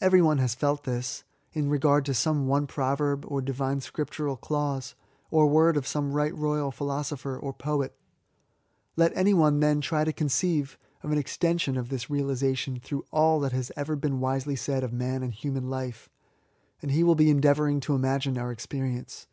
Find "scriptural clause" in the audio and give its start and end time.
3.80-4.94